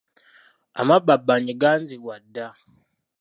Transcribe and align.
Amabbabbanyi 0.79 1.53
ganzigwa 1.61 2.15
dda. 2.25 2.47